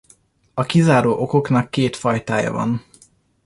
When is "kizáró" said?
0.63-1.13